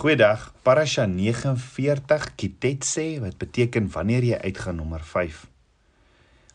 Goeiedag. 0.00 0.54
Parasha 0.64 1.04
49 1.04 2.34
Kitetse 2.34 3.18
wat 3.20 3.34
beteken 3.36 3.90
wanneer 3.92 4.24
jy 4.24 4.38
uitgaan 4.40 4.78
nommer 4.80 5.02
5. 5.04 5.42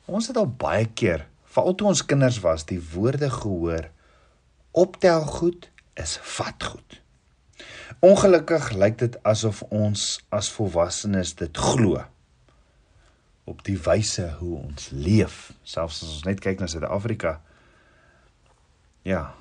Ons 0.09 0.31
het 0.31 0.39
al 0.41 0.47
baie 0.49 0.87
keer, 0.89 1.27
veral 1.53 1.77
toe 1.77 1.91
ons 1.91 2.01
kinders 2.09 2.39
was, 2.41 2.65
die 2.65 2.79
woorde 2.95 3.29
gehoor: 3.29 3.91
Optel 4.73 5.27
goed 5.29 5.69
is 5.93 6.15
vat 6.39 6.67
goed. 6.71 6.97
Ongelukkig 8.01 8.71
lyk 8.73 8.97
dit 9.03 9.21
asof 9.21 9.61
ons 9.69 10.07
as 10.33 10.49
volwassenes 10.57 11.37
dit 11.37 11.63
glo 11.69 12.01
op 13.45 13.61
die 13.69 13.77
wyse 13.77 14.25
hoe 14.39 14.55
ons 14.63 14.89
leef, 14.89 15.51
selfs 15.61 16.01
as 16.01 16.17
ons 16.17 16.25
net 16.25 16.41
kyk 16.41 16.65
na 16.65 16.73
Suid-Afrika. 16.73 17.37
Ja, 19.05 19.35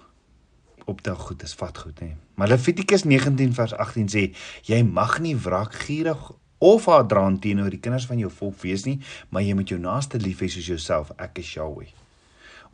optel 0.90 1.16
goed 1.16 1.42
is 1.42 1.54
vat 1.54 1.78
goed 1.78 2.00
nê. 2.00 2.14
Maar 2.34 2.48
Levitikus 2.54 3.04
19 3.04 3.54
vers 3.54 3.74
18 3.74 4.08
sê 4.12 4.24
jy 4.68 4.82
mag 4.82 5.18
nie 5.24 5.36
wraakgierig 5.36 6.32
of 6.64 6.86
haatdraand 6.86 7.42
teenoor 7.44 7.70
die 7.70 7.80
kinders 7.82 8.06
van 8.08 8.18
jou 8.18 8.30
volk 8.32 8.60
wees 8.62 8.86
nie, 8.88 8.98
maar 9.28 9.44
jy 9.44 9.56
moet 9.58 9.72
jou 9.74 9.80
naaste 9.80 10.20
lief 10.22 10.40
hê 10.44 10.48
soos 10.48 10.70
jouself. 10.70 11.12
Ek 11.18 11.38
is 11.42 11.52
Jahweh. 11.56 11.90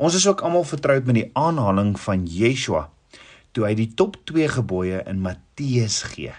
Ons 0.01 0.17
is 0.17 0.27
ook 0.27 0.45
almal 0.47 0.65
vertroud 0.65 1.09
met 1.09 1.19
die 1.19 1.31
aanhaling 1.37 1.97
van 2.01 2.27
Yeshua 2.27 2.89
toe 3.53 3.67
hy 3.67 3.75
die 3.75 3.91
top 3.99 4.15
2 4.31 4.47
gebooie 4.61 5.01
in 5.11 5.23
Matteus 5.25 6.05
gee. 6.13 6.35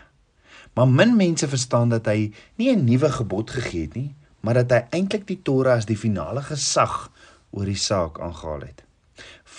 Maar 0.73 0.88
min 0.88 1.17
mense 1.20 1.48
verstaan 1.51 1.91
dat 1.91 2.07
hy 2.07 2.31
nie 2.55 2.71
'n 2.71 2.85
nuwe 2.85 3.12
gebod 3.12 3.51
gegee 3.51 3.81
het 3.81 3.95
nie, 3.95 4.15
maar 4.40 4.53
dat 4.53 4.71
hy 4.71 4.81
eintlik 4.98 5.27
die 5.27 5.41
Torah 5.43 5.77
as 5.77 5.85
die 5.85 5.98
finale 5.98 6.41
gesag 6.41 7.12
oor 7.51 7.65
die 7.65 7.76
saak 7.76 8.20
aangehaal 8.20 8.62
het 8.62 8.85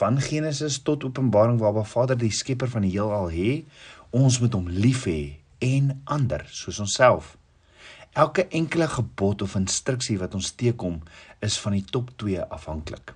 van 0.03 0.19
Genesis 0.19 0.81
tot 0.83 1.05
Openbaring 1.07 1.61
waarby 1.63 1.85
Vader 1.87 2.19
die 2.19 2.33
skepper 2.35 2.67
van 2.67 2.83
die 2.83 2.91
heelal 2.91 3.29
hê, 3.31 3.61
ons 4.11 4.41
moet 4.43 4.57
hom 4.57 4.67
lief 4.67 5.05
hê 5.07 5.37
en 5.63 5.93
ander 6.11 6.43
soos 6.51 6.81
onsself. 6.83 7.37
Elke 8.19 8.49
enkele 8.51 8.89
gebod 8.91 9.45
of 9.47 9.55
instruksie 9.55 10.17
wat 10.19 10.35
ons 10.35 10.51
teekom, 10.59 10.99
is 11.39 11.61
van 11.63 11.79
die 11.79 11.85
top 11.87 12.11
2 12.19 12.49
afhanklik. 12.51 13.15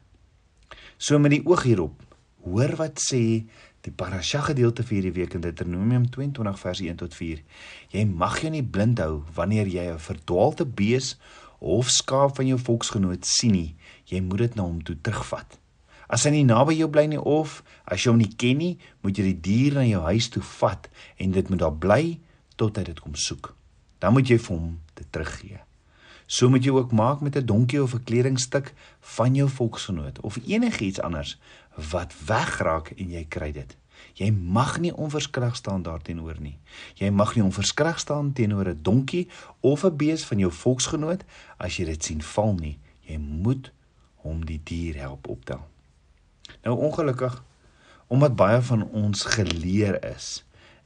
So 0.95 1.19
met 1.19 1.35
die 1.35 1.43
oog 1.43 1.67
hierop, 1.67 1.99
hoor 2.47 2.77
wat 2.79 3.03
sê 3.03 3.25
die 3.83 3.97
parasha 4.05 4.45
gedeelte 4.47 4.87
vir 4.87 5.01
hierdie 5.01 5.15
week 5.19 5.35
in 5.35 5.43
Deuteronomium 5.43 6.07
22 6.15 6.63
vers 6.63 6.87
1 6.87 7.03
tot 7.03 7.19
4. 7.19 7.43
Jy 7.99 8.09
mag 8.15 8.39
jou 8.47 8.55
nie 8.55 8.63
blind 8.63 9.03
hou 9.03 9.25
wanneer 9.35 9.67
jy 9.67 9.91
'n 9.91 9.99
verdwaalde 9.99 10.71
bees 10.71 11.17
of 11.59 11.91
skaap 11.91 12.39
van 12.39 12.47
jou 12.47 12.63
volksgenoot 12.63 13.27
sien 13.27 13.59
nie. 13.59 13.71
Jy 14.07 14.21
moet 14.23 14.39
dit 14.39 14.55
na 14.55 14.63
hom 14.63 14.83
toe 14.83 14.95
terugvat. 15.03 15.59
As 16.09 16.25
hy 16.25 16.31
nie 16.31 16.47
naby 16.47 16.77
jou 16.79 16.89
bly 16.89 17.07
nie 17.07 17.21
of 17.21 17.63
as 17.85 18.05
jy 18.05 18.11
hom 18.13 18.19
nie 18.19 18.35
ken 18.39 18.59
nie, 18.59 18.79
moet 19.03 19.19
jy 19.19 19.33
die 19.33 19.41
dier 19.41 19.75
na 19.75 19.85
jou 19.85 20.03
huis 20.07 20.29
toe 20.31 20.43
vat 20.43 20.89
en 21.19 21.33
dit 21.33 21.49
moet 21.51 21.59
daar 21.59 21.75
bly 21.75 22.19
tot 22.57 22.77
hy 22.77 22.85
dit 22.85 23.01
kom 23.01 23.15
soek. 23.15 23.55
Dan 23.99 24.13
moet 24.13 24.29
jy 24.29 24.39
vir 24.39 24.57
hom 24.57 24.77
dit 24.95 25.09
teruggee. 25.13 25.61
So 26.27 26.51
moet 26.51 26.65
jy 26.67 26.75
ook 26.75 26.93
maak 26.93 27.21
met 27.21 27.37
'n 27.37 27.47
donkie 27.47 27.83
of 27.83 27.95
'n 27.95 28.05
kledingstuk 28.05 28.75
van 29.01 29.35
jou 29.35 29.49
volksgenoot 29.49 30.21
of 30.21 30.39
enigiets 30.47 31.01
anders 31.01 31.39
wat 31.91 32.15
wegraak 32.27 32.91
en 32.91 33.11
jy 33.11 33.25
kry 33.29 33.53
dit. 33.53 33.77
Jy 34.15 34.31
mag 34.31 34.81
nie 34.81 34.95
onverskrig 34.97 35.57
staan 35.57 35.83
daarteenoor 35.83 36.41
nie. 36.41 36.59
Jy 36.95 37.11
mag 37.11 37.35
nie 37.35 37.45
onverskrig 37.45 37.99
staan 37.99 38.33
teenoor 38.33 38.69
'n 38.69 38.83
donkie 38.83 39.29
of 39.61 39.85
'n 39.85 39.97
bees 39.97 40.25
van 40.25 40.39
jou 40.39 40.53
volksgenoot 40.53 41.25
as 41.57 41.77
jy 41.77 41.85
dit 41.85 42.05
sien 42.05 42.23
val 42.23 42.55
nie. 42.55 42.79
Jy 43.01 43.19
moet 43.19 43.73
hom 44.15 44.45
die 44.45 44.61
dier 44.65 44.97
help 44.97 45.29
optel. 45.29 45.69
Nou 46.67 46.79
ongelukkig 46.83 47.43
omdat 48.07 48.37
baie 48.39 48.61
van 48.63 48.83
ons 48.91 49.23
geleer 49.35 49.99
is 50.15 50.45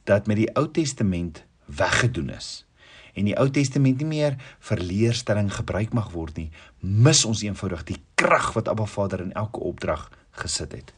dat 0.09 0.27
met 0.29 0.37
die 0.37 0.49
Ou 0.57 0.67
Testament 0.73 1.43
weggedoen 1.65 2.29
is 2.33 2.65
en 3.13 3.25
die 3.25 3.35
Ou 3.37 3.49
Testament 3.53 4.01
nie 4.01 4.09
meer 4.09 4.37
vir 4.69 4.81
leerstelling 4.81 5.49
gebruik 5.53 5.93
mag 5.93 6.13
word 6.13 6.37
nie, 6.37 6.49
mis 6.79 7.25
ons 7.25 7.41
eenvoudig 7.43 7.83
die 7.89 7.99
krag 8.15 8.51
wat 8.55 8.69
Abba 8.71 8.85
Vader 8.89 9.25
in 9.25 9.33
elke 9.37 9.59
opdrag 9.59 10.07
gesit 10.39 10.73
het. 10.77 10.93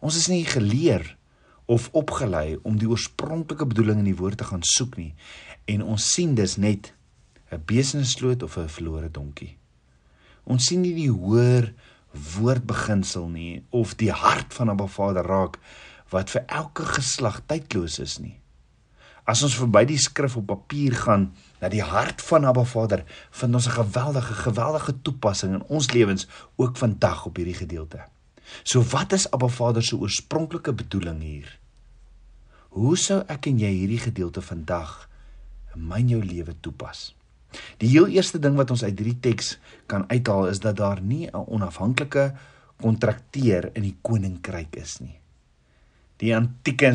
Ons 0.00 0.18
is 0.18 0.26
nie 0.32 0.42
geleer 0.48 1.04
of 1.68 1.88
opgelei 1.92 2.56
om 2.64 2.80
die 2.80 2.88
oorspronklike 2.88 3.68
bedoeling 3.68 4.02
in 4.02 4.10
die 4.10 4.18
woord 4.18 4.40
te 4.40 4.48
gaan 4.48 4.64
soek 4.64 4.96
nie 5.00 5.12
en 5.68 5.84
ons 5.84 6.12
sien 6.16 6.34
dus 6.34 6.56
net 6.56 6.92
'n 7.52 7.62
besenesloot 7.64 8.42
of 8.42 8.56
'n 8.56 8.68
verlore 8.68 9.10
donkie. 9.10 9.56
Ons 10.44 10.64
sien 10.64 10.80
nie 10.80 10.94
die 10.94 11.12
hoër 11.12 11.72
woordbeginsel 12.34 13.28
nie 13.28 13.62
of 13.70 13.94
die 13.94 14.12
hart 14.12 14.54
van 14.54 14.70
'n 14.70 14.88
Vader 14.88 15.26
raak 15.26 15.58
wat 16.10 16.30
vir 16.30 16.44
elke 16.46 16.84
geslag 16.84 17.40
tydloos 17.46 17.98
is 17.98 18.18
nie. 18.18 18.40
As 19.28 19.42
ons 19.42 19.58
verby 19.60 19.84
die 19.84 19.98
skrif 20.00 20.36
op 20.40 20.46
papier 20.48 20.94
gaan 20.96 21.34
na 21.60 21.68
die 21.68 21.82
hart 21.84 22.22
van 22.22 22.44
Abba 22.48 22.64
Vader, 22.64 23.04
vind 23.30 23.54
ons 23.54 23.66
'n 23.66 23.76
geweldige 23.76 24.34
geweldige 24.34 24.94
toepassing 25.02 25.54
in 25.54 25.64
ons 25.68 25.90
lewens 25.92 26.26
ook 26.56 26.76
vandag 26.76 27.26
op 27.26 27.36
hierdie 27.36 27.54
gedeelte. 27.54 28.00
So 28.62 28.82
wat 28.82 29.12
is 29.12 29.30
Abba 29.30 29.48
Vader 29.48 29.82
se 29.82 29.96
oorspronklike 29.96 30.72
bedoeling 30.72 31.20
hier? 31.22 31.58
Hoe 32.68 32.96
sou 32.96 33.22
ek 33.26 33.46
en 33.46 33.58
jy 33.58 33.70
hierdie 33.70 34.00
gedeelte 34.00 34.40
vandag 34.40 35.08
in 35.74 35.86
my 35.86 35.98
en 35.98 36.08
jou 36.08 36.24
lewe 36.24 36.54
toepas? 36.60 37.17
Die 37.80 37.88
heel 37.88 38.06
eerste 38.06 38.38
ding 38.38 38.56
wat 38.56 38.70
ons 38.70 38.84
uit 38.84 38.98
hierdie 38.98 39.20
teks 39.20 39.58
kan 39.86 40.04
uithaal 40.10 40.48
is 40.48 40.60
dat 40.60 40.76
daar 40.76 41.00
nie 41.00 41.26
'n 41.26 41.46
onafhanklike 41.46 42.34
kontrakteur 42.76 43.70
in 43.74 43.82
die 43.82 43.96
koninkryk 44.02 44.76
is 44.76 44.98
nie. 45.00 45.18
Die 46.16 46.36
antieke 46.36 46.90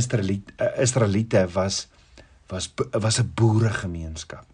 Israeliete 0.78 1.48
was 1.54 1.88
was 2.48 2.74
was 2.92 3.20
'n 3.20 3.32
boeregemeenskap. 3.36 4.46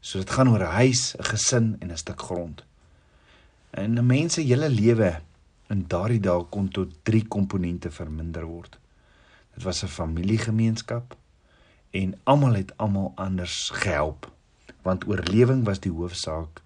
So 0.00 0.18
dit 0.18 0.30
gaan 0.30 0.48
oor 0.48 0.62
'n 0.62 0.76
huis, 0.82 1.14
'n 1.18 1.24
gesin 1.24 1.76
en 1.80 1.90
'n 1.90 1.96
stuk 1.96 2.20
grond. 2.20 2.64
En 3.70 3.98
'n 3.98 4.06
mens 4.06 4.34
se 4.34 4.42
hele 4.42 4.68
lewe 4.68 5.20
in 5.68 5.84
daardie 5.88 6.20
dae 6.20 6.44
kon 6.50 6.68
tot 6.68 6.88
drie 7.02 7.28
komponente 7.28 7.90
verminder 7.90 8.44
word. 8.44 8.78
Dit 9.54 9.62
was 9.62 9.82
'n 9.82 9.86
familiegemeenskap 9.88 11.16
en 11.90 12.20
almal 12.24 12.54
het 12.54 12.76
almal 12.76 13.12
anders 13.14 13.70
gehelp 13.70 14.31
want 14.82 15.06
oorlewing 15.08 15.64
was 15.66 15.80
die 15.82 15.92
hoofsaak 15.92 16.62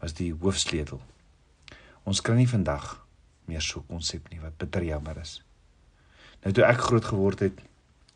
was 0.00 0.14
die 0.16 0.30
hoofsleutel. 0.32 1.00
Ons 2.08 2.22
kan 2.24 2.38
nie 2.40 2.48
vandag 2.48 2.94
meer 3.50 3.60
so 3.60 3.84
konsep 3.88 4.30
nie 4.32 4.40
wat 4.40 4.56
bitter 4.60 4.84
jammer 4.86 5.18
is. 5.20 5.40
Nou 6.40 6.54
toe 6.56 6.64
ek 6.64 6.86
groot 6.86 7.04
geword 7.04 7.44
het, 7.44 7.58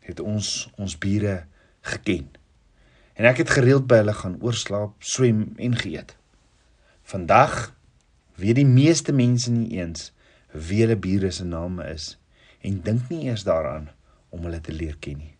het 0.05 0.21
ons 0.21 0.67
ons 0.81 0.97
bure 1.01 1.43
geken. 1.85 2.31
En 3.15 3.29
ek 3.29 3.43
het 3.43 3.53
gereeld 3.53 3.85
by 3.87 4.01
hulle 4.01 4.15
gaan 4.17 4.39
oorslaap, 4.41 4.97
swem 4.99 5.53
en 5.61 5.77
geëet. 5.77 6.15
Vandag 7.05 7.69
weet 8.41 8.57
die 8.59 8.67
meeste 8.67 9.13
mense 9.15 9.53
nie 9.53 9.77
eens 9.77 10.09
wie 10.51 10.81
hulle 10.81 10.97
bure 10.99 11.31
se 11.31 11.45
name 11.45 11.85
is 11.91 12.15
en 12.65 12.81
dink 12.83 13.11
nie 13.11 13.27
eers 13.29 13.45
daaraan 13.45 13.91
om 14.33 14.47
hulle 14.47 14.59
te 14.63 14.73
leer 14.73 14.97
ken 14.99 15.21
nie. 15.21 15.33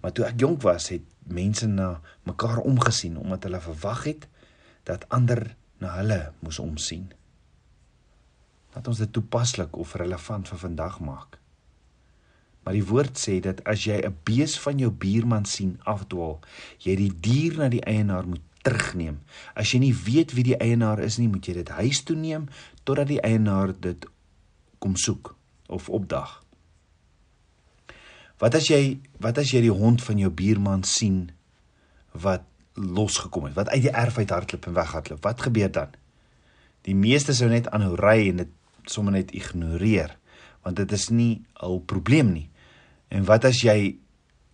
Maar 0.00 0.14
toe 0.14 0.24
ek 0.28 0.40
jonk 0.40 0.62
was, 0.64 0.88
het 0.94 1.04
mense 1.26 1.66
na 1.66 2.00
mekaar 2.22 2.58
omgesien 2.58 3.18
omdat 3.18 3.42
hulle 3.48 3.60
verwag 3.60 4.04
het 4.04 4.28
dat 4.86 5.08
ander 5.08 5.56
na 5.78 5.96
hulle 5.98 6.32
moes 6.40 6.58
omsien. 6.58 7.10
Laat 8.74 8.88
ons 8.88 8.98
dit 8.98 9.12
toepaslik 9.12 9.76
of 9.76 9.94
relevant 9.94 10.48
vir 10.48 10.58
vandag 10.58 11.00
maak. 11.00 11.38
Maar 12.62 12.74
die 12.74 12.86
woord 12.86 13.18
sê 13.18 13.38
dat 13.40 13.62
as 13.64 13.84
jy 13.86 14.00
'n 14.02 14.16
bees 14.24 14.58
van 14.58 14.78
jou 14.78 14.90
buurman 14.90 15.44
sien 15.44 15.78
afdwaal, 15.84 16.40
jy 16.78 16.96
die 16.96 17.12
dier 17.20 17.58
na 17.58 17.68
die 17.68 17.84
eienaar 17.84 18.26
moet 18.26 18.42
terugneem. 18.62 19.20
As 19.54 19.70
jy 19.72 19.78
nie 19.78 19.94
weet 19.94 20.32
wie 20.32 20.44
die 20.44 20.58
eienaar 20.58 20.98
is 20.98 21.18
nie, 21.18 21.28
moet 21.28 21.46
jy 21.46 21.54
dit 21.54 21.68
huis 21.68 22.02
toe 22.02 22.16
neem 22.16 22.48
totdat 22.84 23.06
die 23.06 23.20
eienaar 23.20 23.74
dit 23.80 24.06
kom 24.78 24.96
soek 24.96 25.34
of 25.66 25.88
opdag. 25.88 26.45
Wat 28.38 28.54
as 28.54 28.68
jy 28.68 28.98
wat 29.22 29.38
as 29.40 29.52
jy 29.52 29.62
die 29.64 29.72
hond 29.72 30.02
van 30.04 30.18
jou 30.20 30.30
buurman 30.30 30.84
sien 30.84 31.30
wat 32.12 32.44
losgekom 32.76 33.48
het, 33.48 33.56
wat 33.56 33.70
uit 33.72 33.86
die 33.86 33.92
erf 33.92 34.18
uit 34.18 34.30
hardloop 34.30 34.66
en 34.66 34.76
weghardloop? 34.76 35.22
Wat 35.24 35.40
gebeur 35.40 35.72
dan? 35.72 35.94
Die 36.84 36.94
meeste 36.94 37.34
sou 37.34 37.48
net 37.48 37.70
aanhou 37.72 37.94
ry 37.96 38.28
en 38.28 38.44
dit 38.44 38.52
sommer 38.86 39.16
net 39.16 39.32
ignoreer 39.34 40.16
want 40.66 40.76
dit 40.76 40.92
is 40.92 41.08
nie 41.08 41.44
'n 41.62 41.84
probleem 41.86 42.32
nie. 42.32 42.50
En 43.08 43.24
wat 43.24 43.44
as 43.44 43.62
jy 43.62 43.96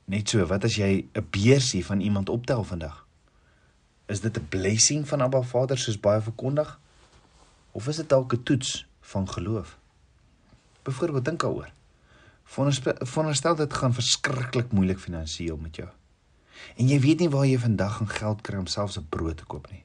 net 0.04 0.28
so, 0.28 0.46
wat 0.46 0.64
as 0.64 0.76
jy 0.76 1.08
'n 1.14 1.26
beersie 1.30 1.84
van 1.84 2.00
iemand 2.00 2.28
optel 2.28 2.64
vandag? 2.64 3.06
Is 4.06 4.20
dit 4.20 4.36
'n 4.36 4.48
blessing 4.48 5.08
van 5.08 5.22
Abba 5.22 5.42
Vader 5.42 5.78
soos 5.78 6.00
baie 6.00 6.20
verkondig? 6.20 6.78
Of 7.72 7.88
is 7.88 7.96
dit 7.96 8.08
dalk 8.08 8.32
'n 8.34 8.42
toets 8.42 8.86
van 9.00 9.28
geloof? 9.28 9.78
Byvoorbeeld 10.82 11.24
dink 11.24 11.40
daaroor. 11.40 11.72
Veronderstel 12.52 13.56
dit 13.56 13.74
gaan 13.74 13.94
verskriklik 13.96 14.72
moeilik 14.76 15.00
finansiëel 15.00 15.56
met 15.56 15.78
jou. 15.80 15.88
En 16.76 16.88
jy 16.88 16.98
weet 17.00 17.24
nie 17.24 17.30
waar 17.32 17.46
jy 17.48 17.56
vandag 17.58 17.96
gaan 17.96 18.12
geld 18.12 18.42
kry 18.44 18.58
om 18.60 18.68
selfs 18.68 18.98
'n 18.98 19.08
brood 19.08 19.36
te 19.36 19.44
koop 19.48 19.70
nie. 19.70 19.84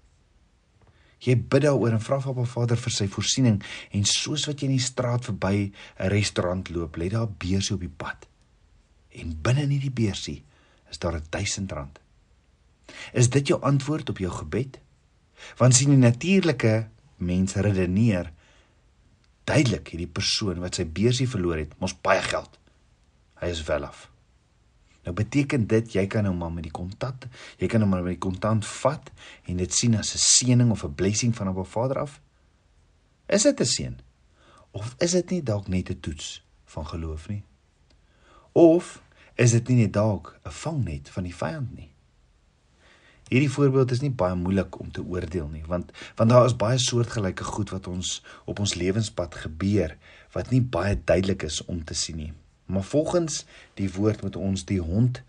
Jy 1.19 1.35
bid 1.37 1.61
daaroor 1.61 1.95
en 1.95 2.01
vra 2.01 2.19
vir 2.19 2.33
Papa 2.33 2.45
Vader 2.45 2.77
vir 2.77 2.93
sy 2.93 3.07
voorsiening 3.07 3.63
en 3.91 4.03
soos 4.05 4.45
wat 4.45 4.59
jy 4.61 4.67
in 4.67 4.77
die 4.77 4.83
straat 4.83 5.25
verby 5.25 5.71
'n 5.99 6.09
restaurant 6.09 6.69
loop, 6.69 6.97
lê 6.97 7.09
daar 7.09 7.27
'n 7.27 7.35
beursie 7.37 7.75
op 7.75 7.81
die 7.81 7.95
pad. 7.97 8.27
En 9.09 9.41
binne 9.41 9.61
in 9.61 9.79
die 9.79 9.91
beursie 9.91 10.43
is 10.89 10.99
daar 10.99 11.21
1000 11.29 11.71
rand. 11.71 11.99
Is 13.13 13.29
dit 13.29 13.47
jou 13.47 13.61
antwoord 13.61 14.09
op 14.09 14.17
jou 14.17 14.31
gebed? 14.31 14.79
Want 15.57 15.75
sien 15.75 15.89
die 15.89 15.97
natuurlike 15.97 16.87
mens 17.17 17.53
redeneer 17.53 18.31
duidelik 19.47 19.93
hierdie 19.93 20.11
persoon 20.11 20.59
wat 20.59 20.77
sy 20.77 20.85
beursie 20.85 21.27
verloor 21.29 21.61
het, 21.61 21.73
mos 21.79 21.95
baie 22.03 22.21
geld. 22.25 22.59
Hy 23.41 23.51
is 23.53 23.63
wel 23.67 23.85
af. 23.87 24.07
Nou 25.07 25.13
beteken 25.15 25.67
dit 25.71 25.93
jy 25.95 26.03
kan 26.11 26.25
nou 26.27 26.33
maar 26.35 26.51
met 26.51 26.65
die 26.67 26.73
kontant, 26.75 27.29
jy 27.61 27.69
kan 27.71 27.79
nou 27.79 27.87
maar 27.89 28.03
met 28.03 28.17
die 28.17 28.23
kontant 28.25 28.67
vat 28.67 29.07
en 29.47 29.61
dit 29.61 29.73
sien 29.73 29.95
as 29.95 30.13
'n 30.15 30.19
seëning 30.19 30.71
of 30.71 30.83
'n 30.83 30.95
blessing 30.95 31.35
van 31.35 31.47
op 31.47 31.57
'n 31.57 31.71
Vader 31.71 31.99
af. 31.99 32.19
Is 33.27 33.43
dit 33.43 33.59
'n 33.59 33.65
seën? 33.65 33.95
Of 34.71 34.95
is 34.99 35.11
dit 35.11 35.29
nie 35.29 35.43
dalk 35.43 35.67
net 35.67 35.89
'n 35.89 35.99
toets 35.99 36.43
van 36.65 36.85
geloof 36.85 37.27
nie? 37.29 37.43
Of 38.51 39.01
is 39.35 39.51
dit 39.51 39.67
nie 39.67 39.77
net 39.77 39.93
dalk 39.93 40.39
'n 40.43 40.51
vangnet 40.51 41.09
van 41.09 41.23
die 41.23 41.35
vyand 41.35 41.75
nie? 41.75 41.91
Hierdie 43.27 43.51
voorbeeld 43.51 43.91
is 43.91 43.99
nie 43.99 44.11
baie 44.11 44.35
moeilik 44.39 44.79
om 44.79 44.91
te 44.91 45.03
oordeel 45.03 45.49
nie, 45.51 45.63
want 45.67 45.91
want 46.15 46.31
daar 46.31 46.45
is 46.47 46.55
baie 46.55 46.77
soortgelyke 46.79 47.43
goed 47.43 47.73
wat 47.75 47.87
ons 47.91 48.21
op 48.45 48.61
ons 48.63 48.75
lewenspad 48.79 49.35
gebeur 49.43 49.97
wat 50.35 50.53
nie 50.53 50.61
baie 50.61 50.95
duidelik 50.95 51.43
is 51.43 51.59
om 51.65 51.83
te 51.83 51.97
sien 51.97 52.21
nie. 52.21 52.31
Maar 52.71 52.83
volgens 52.83 53.43
die 53.79 53.89
woord 53.91 54.23
moet 54.23 54.39
ons 54.39 54.63
die 54.71 54.79
hond 54.79 55.21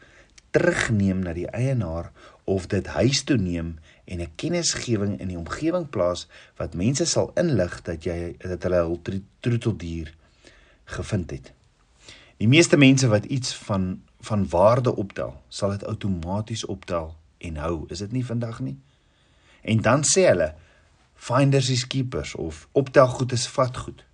terugneem 0.55 1.27
na 1.27 1.35
die 1.35 1.49
eienaar 1.50 2.12
of 2.49 2.71
dit 2.71 2.87
huis 2.87 3.25
toe 3.27 3.37
neem 3.37 3.77
en 4.06 4.23
'n 4.23 4.33
kennisgewing 4.37 5.19
in 5.21 5.29
die 5.29 5.39
omgewing 5.39 5.91
plaas 5.91 6.27
wat 6.56 6.75
mense 6.75 7.05
sal 7.05 7.33
inlig 7.35 7.83
dat 7.83 8.05
jy 8.05 8.37
dat 8.39 8.62
hulle 8.62 8.83
hul 8.87 9.00
troeteldier 9.41 10.15
gevind 10.85 11.31
het. 11.31 11.53
Die 12.37 12.49
meeste 12.49 12.77
mense 12.77 13.09
wat 13.09 13.25
iets 13.25 13.55
van 13.55 14.03
van 14.21 14.49
waarde 14.49 14.97
optel, 14.97 15.43
sal 15.49 15.71
dit 15.71 15.85
outomaties 15.85 16.65
optel 16.67 17.15
en 17.38 17.56
hou. 17.56 17.87
Is 17.88 18.02
dit 18.05 18.12
nie 18.12 18.25
vandag 18.26 18.61
nie? 18.61 18.76
En 19.62 19.82
dan 19.82 20.05
sê 20.06 20.29
hulle 20.29 20.52
finders 21.19 21.70
is 21.70 21.87
keepers 21.87 22.35
of 22.38 22.67
optel 22.73 23.08
goed 23.19 23.32
is 23.32 23.49
vat 23.55 23.76
goed. 23.76 24.05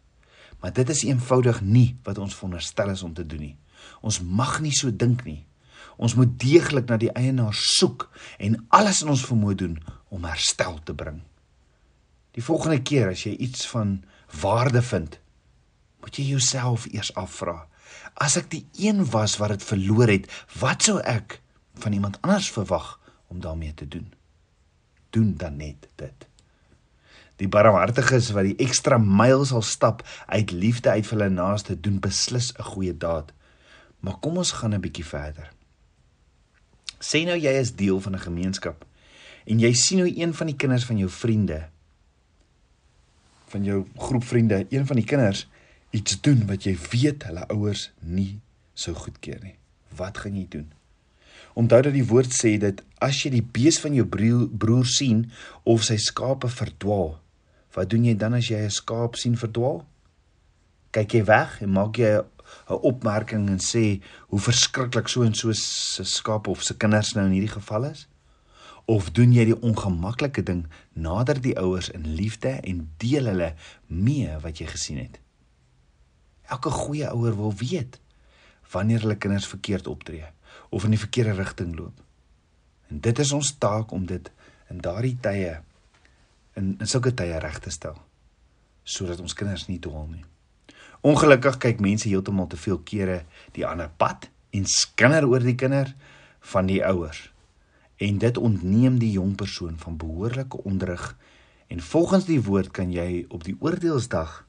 Maar 0.60 0.72
dit 0.72 0.88
is 0.88 1.02
eenvoudig 1.04 1.60
nie 1.60 1.96
wat 2.02 2.18
ons 2.18 2.34
veronderstel 2.34 2.90
is 2.94 3.02
om 3.02 3.12
te 3.14 3.26
doen 3.26 3.40
nie. 3.50 3.56
Ons 4.00 4.22
mag 4.24 4.60
nie 4.64 4.72
so 4.72 4.88
dink 4.90 5.24
nie. 5.28 5.42
Ons 5.96 6.16
moet 6.18 6.32
deeglik 6.40 6.88
na 6.88 6.96
die 6.98 7.12
eienaar 7.12 7.54
soek 7.54 8.08
en 8.42 8.56
alles 8.74 9.02
in 9.04 9.12
ons 9.12 9.26
vermoë 9.28 9.58
doen 9.60 9.76
om 10.08 10.24
herstel 10.24 10.80
te 10.84 10.96
bring. 10.96 11.20
Die 12.34 12.42
volgende 12.42 12.80
keer 12.82 13.12
as 13.12 13.26
jy 13.28 13.36
iets 13.46 13.68
van 13.70 14.00
waarde 14.40 14.82
vind, 14.82 15.20
moet 16.02 16.18
jy 16.18 16.32
jouself 16.32 16.88
eers 16.90 17.12
afvra: 17.14 17.66
As 18.18 18.36
ek 18.40 18.50
die 18.50 18.64
een 18.80 19.04
was 19.12 19.36
wat 19.38 19.54
dit 19.54 19.68
verloor 19.68 20.10
het, 20.10 20.26
wat 20.58 20.82
sou 20.82 20.98
ek 21.00 21.38
van 21.84 21.94
iemand 21.94 22.18
anders 22.22 22.50
verwag 22.50 22.96
om 23.34 23.40
daarmee 23.42 23.74
te 23.74 23.88
doen? 23.88 24.06
Doen 25.10 25.34
dan 25.36 25.58
net 25.58 25.88
dit. 25.98 26.28
Die 27.42 27.50
barmhartiges 27.50 28.30
wat 28.34 28.46
die 28.46 28.56
ekstra 28.62 28.98
myl 29.02 29.42
sal 29.44 29.62
stap 29.66 30.04
uit 30.30 30.54
liefde 30.54 30.94
uit 30.94 31.06
vir 31.06 31.18
hulle 31.18 31.34
naaste 31.34 31.74
doen 31.74 31.98
beslis 32.00 32.52
'n 32.54 32.70
goeie 32.70 32.94
daad. 32.94 33.32
Maar 34.00 34.18
kom 34.22 34.38
ons 34.38 34.52
gaan 34.52 34.74
'n 34.74 34.80
bietjie 34.80 35.04
verder. 35.04 35.50
Sê 37.00 37.24
nou 37.26 37.36
jy 37.36 37.52
is 37.60 37.74
deel 37.74 38.00
van 38.00 38.14
'n 38.14 38.26
gemeenskap 38.28 38.84
en 39.44 39.58
jy 39.58 39.72
sien 39.72 40.00
hoe 40.00 40.20
een 40.20 40.34
van 40.34 40.46
die 40.46 40.56
kinders 40.56 40.84
van 40.84 40.98
jou 40.98 41.10
vriende 41.10 41.68
van 43.54 43.64
jou 43.64 43.84
groep 43.96 44.24
vriende, 44.24 44.66
een 44.68 44.86
van 44.86 44.96
die 44.96 45.04
kinders 45.04 45.46
iets 45.90 46.20
doen 46.20 46.46
wat 46.46 46.64
jy 46.66 46.74
weet 46.90 47.26
hulle 47.28 47.46
ouers 47.54 47.90
nie 48.00 48.40
sou 48.74 48.94
goedkeur 48.98 49.38
nie. 49.44 49.54
Wat 49.94 50.18
gaan 50.18 50.34
jy 50.34 50.46
doen? 50.50 50.72
Onthou 51.54 51.82
dat 51.82 51.94
die 51.94 52.06
woord 52.06 52.32
sê 52.34 52.56
dat 52.58 52.82
as 52.98 53.22
jy 53.22 53.30
die 53.30 53.46
bees 53.46 53.78
van 53.80 53.94
jou 53.94 54.06
broer, 54.06 54.48
broer 54.48 54.86
sien 54.86 55.30
of 55.64 55.84
sy 55.86 55.96
skape 55.96 56.48
verdwaal, 56.50 57.14
Wat 57.74 57.90
doen 57.90 58.06
jy 58.06 58.14
dan 58.14 58.36
as 58.38 58.48
jy 58.50 58.60
'n 58.62 58.70
skaap 58.70 59.16
sien 59.18 59.36
verdwaal? 59.36 59.82
Kyk 60.94 61.14
jy 61.14 61.24
weg 61.24 61.62
en 61.62 61.70
maak 61.74 61.98
jy 61.98 62.22
'n 62.70 62.82
opmerking 62.90 63.48
en 63.50 63.58
sê 63.58 64.00
hoe 64.30 64.38
verskriklik 64.38 65.08
so 65.08 65.22
en 65.22 65.34
so 65.34 65.52
se 65.52 66.04
skaap 66.04 66.46
of 66.48 66.62
se 66.62 66.74
kinders 66.74 67.14
nou 67.14 67.26
in 67.26 67.32
hierdie 67.32 67.58
geval 67.58 67.84
is? 67.84 68.06
Of 68.86 69.10
doen 69.10 69.32
jy 69.32 69.44
die 69.44 69.60
ongemaklike 69.60 70.42
ding 70.42 70.66
nader 70.92 71.40
die 71.40 71.58
ouers 71.58 71.88
in 71.90 72.14
liefde 72.14 72.60
en 72.62 72.90
deel 72.98 73.26
hulle 73.26 73.54
mee 73.86 74.38
wat 74.38 74.58
jy 74.58 74.66
gesien 74.66 74.98
het? 74.98 75.18
Elke 76.46 76.70
goeie 76.70 77.10
ouer 77.10 77.36
wil 77.36 77.54
weet 77.54 78.00
wanneer 78.70 79.00
hulle 79.00 79.16
kinders 79.16 79.46
verkeerd 79.46 79.86
optree 79.86 80.26
of 80.68 80.84
in 80.84 80.94
die 80.94 81.00
verkeerde 81.00 81.36
rigting 81.38 81.76
loop. 81.78 82.02
En 82.88 83.00
dit 83.00 83.18
is 83.18 83.32
ons 83.32 83.54
taak 83.58 83.92
om 83.92 84.06
dit 84.06 84.30
in 84.70 84.80
daardie 84.84 85.16
tye 85.20 85.60
in 86.58 86.76
in 86.78 86.90
sulke 86.90 87.14
tye 87.14 87.38
reg 87.42 87.58
te 87.62 87.72
stel 87.74 87.98
sodat 88.84 89.20
ons 89.20 89.32
kinders 89.32 89.64
nie 89.66 89.80
dwaal 89.80 90.06
nie. 90.10 90.24
Ongelukkig 91.04 91.56
kyk 91.60 91.80
mense 91.80 92.08
heeltemal 92.08 92.50
te 92.52 92.58
veel 92.60 92.78
kere 92.84 93.22
die 93.56 93.64
ander 93.66 93.88
pad 94.00 94.28
en 94.52 94.66
skinder 94.68 95.24
oor 95.28 95.44
die 95.44 95.56
kinder 95.56 95.94
van 96.52 96.68
die 96.68 96.82
ouers. 96.84 97.30
En 97.96 98.20
dit 98.20 98.36
ontneem 98.36 98.98
die 99.00 99.14
jong 99.16 99.34
persoon 99.40 99.78
van 99.80 99.96
behoorlike 99.96 100.60
onderrig 100.68 101.14
en 101.72 101.80
volgens 101.80 102.28
die 102.28 102.40
woord 102.44 102.74
kan 102.76 102.92
jy 102.92 103.24
op 103.32 103.44
die 103.48 103.56
oordeelsdag 103.60 104.42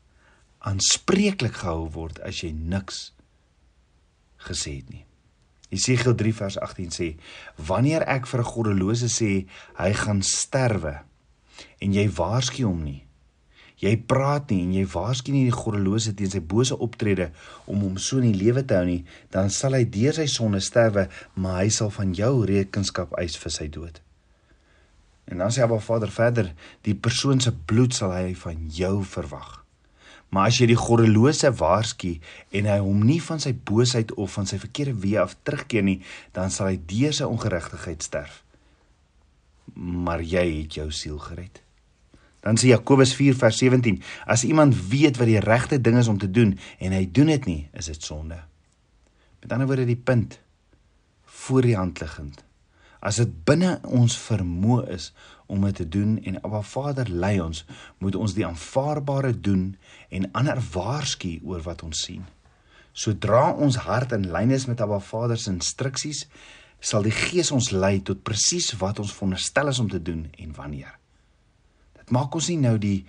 aanspreeklik 0.67 1.61
gehou 1.63 1.87
word 1.95 2.19
as 2.27 2.43
jy 2.43 2.51
niks 2.51 3.13
gesê 4.47 4.79
het 4.81 4.89
nie. 4.91 5.05
Jesegiel 5.73 6.15
3 6.15 6.33
vers 6.33 6.59
18 6.59 6.93
sê: 6.93 7.07
Wanneer 7.57 8.05
ek 8.07 8.27
vir 8.27 8.39
'n 8.41 8.51
goddelose 8.51 9.09
sê 9.09 9.47
hy 9.77 9.91
gaan 9.93 10.21
sterwe, 10.21 11.01
en 11.81 11.93
jy 11.93 12.09
waarsku 12.09 12.63
hom 12.63 12.83
nie. 12.83 13.01
Jy 13.75 13.97
praat 14.07 14.49
nie 14.51 14.61
en 14.63 14.71
jy 14.73 14.85
waarsku 14.87 15.31
nie 15.31 15.43
die 15.49 15.51
goddelose 15.51 16.13
teen 16.15 16.31
sy 16.31 16.39
bose 16.39 16.77
optrede 16.79 17.31
om 17.67 17.81
hom 17.81 17.97
so 17.97 18.17
in 18.17 18.31
die 18.31 18.43
lewe 18.45 18.63
te 18.63 18.77
hou 18.77 18.85
nie, 18.85 19.03
dan 19.31 19.49
sal 19.49 19.73
hy 19.73 19.83
deur 19.83 20.13
sy 20.13 20.27
sonde 20.31 20.61
sterwe, 20.63 21.09
maar 21.35 21.63
hy 21.63 21.69
sal 21.69 21.89
van 21.89 22.13
jou 22.13 22.45
rekenskap 22.45 23.11
eis 23.19 23.35
vir 23.35 23.51
sy 23.51 23.67
dood. 23.67 23.99
En 25.27 25.37
dan 25.37 25.51
sê 25.51 25.61
Abba 25.65 25.79
Vader 25.81 26.11
verder, 26.11 26.53
die 26.83 26.95
persoon 26.95 27.41
se 27.41 27.51
bloed 27.51 27.93
sal 27.93 28.13
hy 28.13 28.33
van 28.45 28.69
jou 28.69 29.03
verwag. 29.03 29.64
Maar 30.35 30.51
as 30.51 30.59
jy 30.59 30.67
die 30.73 30.79
goddelose 30.79 31.53
waarsku 31.55 32.17
en 32.51 32.67
hy 32.67 32.79
hom 32.83 33.05
nie 33.07 33.21
van 33.23 33.39
sy 33.39 33.53
boosheid 33.55 34.11
of 34.19 34.35
van 34.35 34.49
sy 34.49 34.59
verkeerde 34.59 34.97
weë 35.05 35.21
af 35.23 35.37
terugkeer 35.47 35.85
nie, 35.87 36.01
dan 36.35 36.51
sal 36.51 36.73
hy 36.73 36.81
deur 36.89 37.15
sy 37.15 37.29
ongeregtigheid 37.29 38.03
sterf 38.03 38.41
maar 39.75 40.23
jy 40.23 40.45
het 40.61 40.77
jou 40.79 40.87
siel 40.93 41.19
gered. 41.19 41.61
Dan 42.45 42.59
sê 42.61 42.69
Jakobus 42.69 43.15
4 43.17 43.37
vers 43.37 43.57
17: 43.57 44.01
As 44.29 44.45
iemand 44.45 44.77
weet 44.89 45.17
wat 45.17 45.29
die 45.29 45.41
regte 45.41 45.81
ding 45.81 45.97
is 45.97 46.07
om 46.07 46.17
te 46.21 46.31
doen 46.31 46.53
en 46.79 46.93
hy 46.93 47.05
doen 47.11 47.31
dit 47.33 47.45
nie, 47.49 47.61
is 47.73 47.89
dit 47.89 48.01
sonde. 48.01 48.37
Met 49.41 49.51
ander 49.51 49.67
woorde 49.67 49.87
die 49.89 49.99
punt 49.99 50.39
voor 51.25 51.65
die 51.65 51.75
hand 51.75 51.99
liggend. 52.01 52.43
As 53.01 53.17
dit 53.21 53.31
binne 53.45 53.79
ons 53.83 54.15
vermoë 54.17 54.87
is 54.93 55.11
om 55.45 55.65
dit 55.67 55.75
te 55.75 55.87
doen 55.87 56.17
en 56.23 56.41
Abba 56.41 56.61
Vader 56.61 57.09
lei 57.09 57.39
ons, 57.41 57.65
moet 57.97 58.15
ons 58.15 58.33
die 58.33 58.45
aanvaarbare 58.45 59.33
doen 59.39 59.75
en 60.09 60.31
ander 60.31 60.61
waarsku 60.73 61.39
oor 61.43 61.61
wat 61.65 61.83
ons 61.83 62.05
sien. 62.07 62.25
Sodra 62.95 63.49
ons 63.51 63.75
hart 63.85 64.15
in 64.15 64.29
lyn 64.31 64.53
is 64.55 64.67
met 64.69 64.81
Abba 64.81 65.01
Vader 65.03 65.37
se 65.37 65.51
instruksies, 65.51 66.25
sal 66.79 67.05
die 67.05 67.13
Gees 67.15 67.51
ons 67.51 67.71
lei 67.73 67.99
tot 68.05 68.23
presies 68.23 68.71
wat 68.79 68.99
ons 69.03 69.13
veronderstel 69.15 69.71
is 69.71 69.81
om 69.83 69.89
te 69.91 70.01
doen 70.01 70.25
en 70.39 70.55
wanneer. 70.55 70.97
Dit 71.97 72.13
maak 72.15 72.35
ons 72.37 72.49
nie 72.51 72.59
nou 72.61 72.77
die 72.79 73.05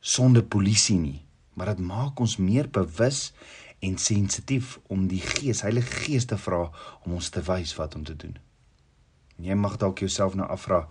sonde 0.00 0.42
polisie 0.42 0.98
nie, 0.98 1.18
maar 1.58 1.74
dit 1.74 1.82
maak 1.82 2.20
ons 2.22 2.38
meer 2.38 2.70
bewus 2.70 3.32
en 3.84 3.98
sensitief 3.98 4.76
om 4.90 5.06
die 5.10 5.20
Gees, 5.22 5.62
Heilige 5.66 6.04
Gees 6.04 6.26
te 6.26 6.38
vra 6.38 6.68
om 7.04 7.18
ons 7.18 7.30
te 7.34 7.42
wys 7.46 7.74
wat 7.78 7.94
om 7.98 8.04
te 8.06 8.16
doen. 8.16 8.36
En 9.38 9.50
jy 9.50 9.58
mag 9.58 9.76
dalk 9.78 10.02
jouself 10.02 10.34
nou 10.38 10.46
afvra, 10.50 10.86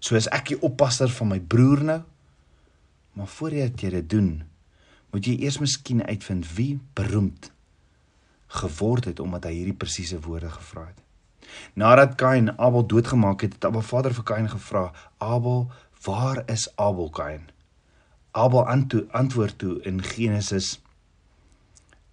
soos 0.00 0.28
ek 0.32 0.52
die 0.52 0.60
oppasser 0.66 1.10
van 1.12 1.34
my 1.34 1.40
broer 1.40 1.84
nou, 1.84 2.00
maar 3.18 3.30
voordat 3.36 3.80
jy 3.82 3.90
dit 3.98 4.10
doen, 4.10 4.30
moet 5.10 5.26
jy 5.26 5.36
eers 5.44 5.58
miskien 5.60 6.02
uitvind 6.06 6.46
wie 6.56 6.78
beroemd 6.98 7.50
geword 8.60 9.06
het 9.06 9.20
omdat 9.22 9.46
hy 9.46 9.54
hierdie 9.60 9.78
presiese 9.78 10.18
woorde 10.24 10.50
gevra 10.50 10.88
het. 10.88 10.98
Nadat 11.78 12.16
Kain 12.18 12.50
Abel 12.58 12.86
doodgemaak 12.86 13.42
het, 13.46 13.54
het 13.58 13.64
Abba 13.64 13.80
Vader 13.80 14.14
vir 14.14 14.26
Kain 14.26 14.48
gevra: 14.50 14.90
"Abel, 15.18 15.70
waar 16.04 16.42
is 16.50 16.68
Abel 16.76 17.10
Kain?" 17.10 17.50
Abel 18.30 18.66
antwoord 19.10 19.58
toe 19.58 19.82
in 19.82 20.02
Genesis 20.02 20.80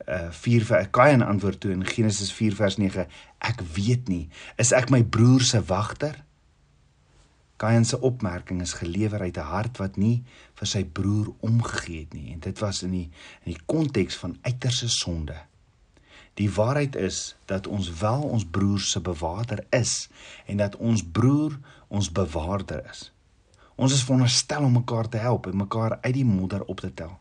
uh 0.08 0.32
4 0.32 0.66
vers 0.66 0.88
Kain 0.92 1.22
antwoord 1.22 1.60
toe 1.60 1.72
in 1.72 1.86
Genesis 1.86 2.32
4 2.34 2.56
vers 2.56 2.78
9: 2.78 3.08
"Ek 3.38 3.62
weet 3.74 4.08
nie, 4.08 4.30
is 4.56 4.72
ek 4.72 4.90
my 4.90 5.04
broer 5.04 5.42
se 5.42 5.64
wagter?" 5.64 6.24
Kain 7.58 7.86
se 7.86 8.02
opmerking 8.02 8.62
is 8.62 8.74
gelewer 8.78 9.22
uit 9.22 9.38
'n 9.38 9.50
hart 9.50 9.78
wat 9.78 9.98
nie 9.98 10.24
vir 10.54 10.68
sy 10.68 10.84
broer 10.84 11.34
omgegee 11.40 12.00
het 12.00 12.14
nie 12.14 12.34
en 12.34 12.40
dit 12.40 12.60
was 12.60 12.84
in 12.84 12.92
die 12.92 13.10
in 13.46 13.54
die 13.54 13.62
konteks 13.66 14.16
van 14.16 14.38
uiterse 14.42 14.90
sonde. 14.90 15.36
Die 16.34 16.52
waarheid 16.52 16.96
is 16.96 17.36
dat 17.46 17.68
ons 17.68 17.90
wel 18.00 18.22
ons 18.22 18.46
broer 18.46 18.80
se 18.80 19.02
bewaarder 19.02 19.66
is 19.70 20.10
en 20.46 20.58
dat 20.58 20.76
ons 20.76 21.04
broer 21.12 21.60
ons 21.88 22.12
bewaarder 22.12 22.90
is. 22.90 23.12
Ons 23.76 23.94
is 23.94 24.04
veronderstel 24.04 24.64
om 24.64 24.72
mekaar 24.72 25.10
te 25.10 25.18
help 25.18 25.48
en 25.48 25.58
mekaar 25.58 25.98
uit 26.02 26.14
die 26.14 26.26
modder 26.26 26.64
op 26.66 26.80
te 26.80 26.94
tel. 26.94 27.20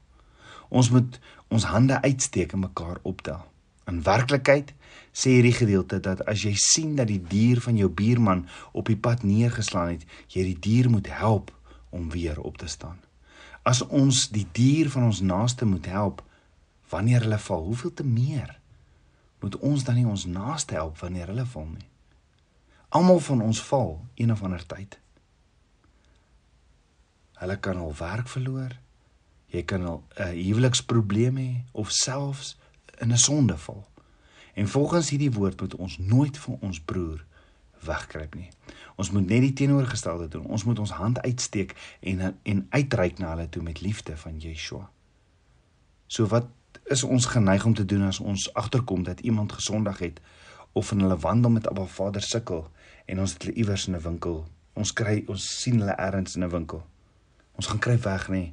Ons 0.69 0.91
moet 0.91 1.21
ons 1.49 1.65
hande 1.65 2.03
uitsteek 2.03 2.53
en 2.53 2.59
mekaar 2.59 2.99
optel. 3.03 3.45
In 3.87 4.03
werklikheid 4.03 4.73
sê 5.15 5.37
hierdie 5.37 5.55
gedeelte 5.55 6.01
dat 6.03 6.25
as 6.27 6.43
jy 6.43 6.55
sien 6.59 6.97
dat 6.99 7.07
die 7.07 7.23
dier 7.23 7.61
van 7.63 7.79
jou 7.79 7.89
buurman 7.89 8.47
op 8.73 8.91
die 8.91 8.99
pad 8.99 9.23
neergeslaan 9.23 9.95
het, 9.95 10.07
jy 10.35 10.43
die 10.51 10.59
dier 10.59 10.91
moet 10.91 11.07
help 11.07 11.53
om 11.95 12.11
weer 12.11 12.41
op 12.41 12.59
te 12.59 12.67
staan. 12.67 12.99
As 13.63 13.83
ons 13.87 14.27
die 14.35 14.47
dier 14.53 14.91
van 14.91 15.09
ons 15.09 15.23
naaste 15.23 15.67
moet 15.67 15.87
help 15.87 16.23
wanneer 16.91 17.27
hulle 17.27 17.39
val, 17.39 17.65
hoeveel 17.71 17.95
te 17.95 18.05
meer 18.07 18.59
moet 19.41 19.57
ons 19.63 19.85
dan 19.85 19.99
nie 19.99 20.07
ons 20.09 20.25
naaste 20.27 20.75
help 20.75 20.99
wanneer 20.99 21.31
hulle 21.31 21.47
val 21.47 21.67
nie? 21.71 21.89
Almal 22.89 23.21
van 23.23 23.43
ons 23.43 23.63
val 23.71 23.99
een 24.15 24.33
of 24.33 24.43
ander 24.43 24.63
tyd. 24.67 24.99
Hulle 27.39 27.59
kan 27.61 27.79
al 27.79 27.93
werk 27.99 28.31
verloor, 28.33 28.73
jy 29.53 29.63
kan 29.63 29.85
al 29.87 30.03
'n 30.19 30.35
huweliksprobleem 30.35 31.37
hê 31.37 31.51
of 31.73 31.91
selfs 31.91 32.57
in 33.01 33.13
'n 33.13 33.17
sonde 33.19 33.59
val. 33.59 33.89
En 34.55 34.69
volgens 34.69 35.11
hierdie 35.11 35.33
woord 35.33 35.61
moet 35.61 35.75
ons 35.75 35.99
nooit 35.99 36.39
vir 36.39 36.57
ons 36.61 36.81
broer 36.81 37.25
wegkruip 37.81 38.35
nie. 38.35 38.49
Ons 38.97 39.11
moet 39.11 39.27
net 39.27 39.41
die 39.41 39.53
teenoorgestelde 39.53 40.29
doen. 40.29 40.45
Ons 40.45 40.65
moet 40.65 40.79
ons 40.79 40.91
hand 40.91 41.21
uitsteek 41.21 41.75
en 42.01 42.39
en 42.43 42.67
uitreik 42.71 43.19
na 43.19 43.29
hulle 43.35 43.49
toe 43.49 43.63
met 43.63 43.81
liefde 43.81 44.17
van 44.17 44.39
Yeshua. 44.39 44.91
So 46.07 46.27
wat 46.27 46.47
is 46.85 47.03
ons 47.03 47.27
geneig 47.27 47.65
om 47.65 47.75
te 47.75 47.85
doen 47.85 48.07
as 48.07 48.21
ons 48.21 48.55
agterkom 48.55 49.03
dat 49.03 49.21
iemand 49.21 49.53
gesondig 49.53 49.99
het 49.99 50.21
of 50.73 50.93
in 50.93 51.01
hulle 51.01 51.19
wandel 51.19 51.51
met 51.51 51.69
Abba 51.69 51.85
Vader 51.85 52.23
sukkel 52.23 52.71
en 53.07 53.21
ons 53.21 53.33
het 53.33 53.43
hulle 53.43 53.57
iewers 53.57 53.87
in 53.87 53.95
'n 53.97 54.01
winkel. 54.01 54.47
Ons 54.73 54.93
kry 54.93 55.25
ons 55.27 55.61
sien 55.63 55.79
hulle 55.79 55.97
ergens 55.97 56.37
in 56.37 56.45
'n 56.45 56.51
winkel. 56.51 56.87
Ons 57.53 57.67
gaan 57.67 57.79
kry 57.79 57.99
weg 57.99 58.29
nê. 58.29 58.53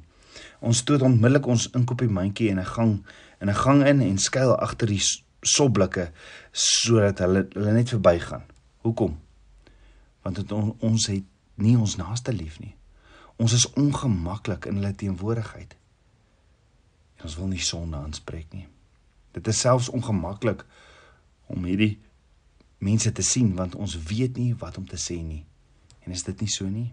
Ons 0.60 0.82
stoot 0.84 1.02
onmiddellik 1.02 1.46
ons 1.46 1.68
inkopie 1.76 2.08
mandjie 2.08 2.48
in 2.50 2.60
'n 2.60 2.72
gang 2.76 3.04
in 3.40 3.48
'n 3.48 3.54
gang 3.54 3.84
in 3.86 4.00
en 4.00 4.18
skuil 4.18 4.56
agter 4.56 4.86
die 4.86 5.02
sobblikke 5.40 6.10
sodat 6.52 7.18
hulle 7.18 7.46
hulle 7.52 7.72
net 7.72 7.88
verbygaan. 7.88 8.42
Hoekom? 8.82 9.20
Want 10.22 10.36
het 10.36 10.52
on, 10.52 10.76
ons 10.80 11.06
het 11.06 11.24
nie 11.54 11.76
ons 11.76 11.96
naaste 11.96 12.32
lief 12.32 12.60
nie. 12.60 12.74
Ons 13.36 13.52
is 13.52 13.72
ongemaklik 13.72 14.64
in 14.64 14.74
hulle 14.74 14.94
teenwoordigheid. 14.94 15.76
En 17.16 17.24
ons 17.24 17.36
wil 17.36 17.46
nie 17.46 17.62
sonde 17.62 17.96
aanspreek 17.96 18.52
nie. 18.52 18.68
Dit 19.32 19.46
is 19.46 19.60
selfs 19.60 19.88
ongemaklik 19.88 20.64
om 21.46 21.64
hierdie 21.64 21.98
mense 22.78 23.12
te 23.12 23.22
sien 23.22 23.54
want 23.54 23.74
ons 23.74 23.96
weet 24.08 24.36
nie 24.36 24.54
wat 24.54 24.78
om 24.78 24.86
te 24.86 24.98
sê 25.00 25.18
nie. 25.22 25.44
En 26.04 26.12
is 26.12 26.22
dit 26.22 26.40
nie 26.40 26.50
so 26.50 26.68
nie? 26.68 26.92